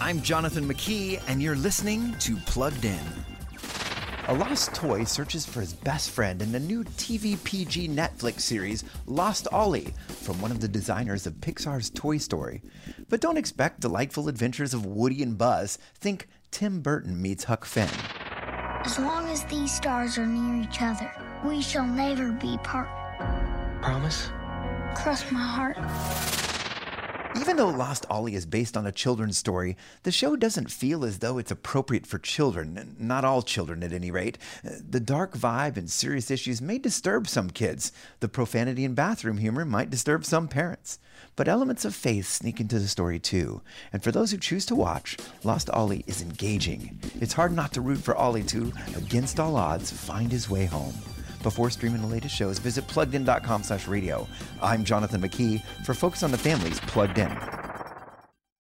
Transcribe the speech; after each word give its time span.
I'm 0.00 0.22
Jonathan 0.22 0.68
McKee, 0.68 1.20
and 1.26 1.42
you're 1.42 1.56
listening 1.56 2.14
to 2.20 2.36
Plugged 2.46 2.84
In. 2.84 2.98
A 4.28 4.34
lost 4.34 4.74
toy 4.74 5.04
searches 5.04 5.44
for 5.44 5.60
his 5.60 5.72
best 5.72 6.10
friend 6.10 6.40
in 6.40 6.52
the 6.52 6.60
new 6.60 6.84
TV 6.84 7.42
PG 7.42 7.88
Netflix 7.88 8.40
series 8.40 8.84
Lost 9.06 9.48
Ollie 9.52 9.94
from 10.08 10.40
one 10.40 10.50
of 10.50 10.60
the 10.60 10.68
designers 10.68 11.26
of 11.26 11.34
Pixar's 11.34 11.90
Toy 11.90 12.18
Story. 12.18 12.62
But 13.08 13.20
don't 13.20 13.36
expect 13.36 13.80
delightful 13.80 14.28
adventures 14.28 14.74
of 14.74 14.86
Woody 14.86 15.22
and 15.22 15.36
Buzz. 15.36 15.78
Think 15.94 16.28
Tim 16.50 16.80
Burton 16.80 17.20
meets 17.20 17.44
Huck 17.44 17.64
Finn. 17.64 17.90
As 18.84 18.98
long 18.98 19.28
as 19.28 19.44
these 19.44 19.74
stars 19.74 20.18
are 20.18 20.26
near 20.26 20.62
each 20.62 20.82
other, 20.82 21.12
we 21.44 21.62
shall 21.62 21.86
never 21.86 22.32
be 22.32 22.58
part. 22.58 22.88
Promise? 23.82 24.30
Cross 24.94 25.30
my 25.30 25.40
heart. 25.40 26.35
Even 27.38 27.58
though 27.58 27.68
Lost 27.68 28.06
Ollie 28.08 28.34
is 28.34 28.46
based 28.46 28.78
on 28.78 28.86
a 28.86 28.92
children's 28.92 29.36
story, 29.36 29.76
the 30.04 30.10
show 30.10 30.36
doesn't 30.36 30.70
feel 30.70 31.04
as 31.04 31.18
though 31.18 31.36
it's 31.36 31.50
appropriate 31.50 32.06
for 32.06 32.18
children, 32.18 32.96
not 32.98 33.24
all 33.26 33.42
children 33.42 33.82
at 33.82 33.92
any 33.92 34.10
rate. 34.10 34.38
The 34.62 35.00
dark 35.00 35.36
vibe 35.36 35.76
and 35.76 35.90
serious 35.90 36.30
issues 36.30 36.62
may 36.62 36.78
disturb 36.78 37.28
some 37.28 37.50
kids. 37.50 37.92
The 38.20 38.28
profanity 38.28 38.86
and 38.86 38.96
bathroom 38.96 39.36
humor 39.36 39.66
might 39.66 39.90
disturb 39.90 40.24
some 40.24 40.48
parents. 40.48 40.98
But 41.34 41.48
elements 41.48 41.84
of 41.84 41.94
faith 41.94 42.26
sneak 42.26 42.58
into 42.58 42.78
the 42.78 42.88
story 42.88 43.18
too. 43.18 43.60
And 43.92 44.02
for 44.02 44.10
those 44.10 44.30
who 44.30 44.38
choose 44.38 44.64
to 44.66 44.74
watch, 44.74 45.18
Lost 45.44 45.68
Ollie 45.70 46.04
is 46.06 46.22
engaging. 46.22 46.98
It's 47.20 47.34
hard 47.34 47.52
not 47.52 47.72
to 47.74 47.82
root 47.82 47.98
for 47.98 48.16
Ollie 48.16 48.44
to, 48.44 48.72
against 48.96 49.38
all 49.38 49.56
odds, 49.56 49.90
find 49.90 50.32
his 50.32 50.48
way 50.48 50.64
home. 50.64 50.94
Before 51.46 51.70
streaming 51.70 52.00
the 52.00 52.08
latest 52.08 52.34
shows, 52.34 52.58
visit 52.58 52.88
pluggedin.com 52.88 53.62
slash 53.62 53.86
radio. 53.86 54.26
I'm 54.60 54.82
Jonathan 54.82 55.22
McKee 55.22 55.62
for 55.84 55.94
Focus 55.94 56.24
on 56.24 56.32
the 56.32 56.38
Families 56.38 56.80
Plugged 56.80 57.18
In. 57.18 57.55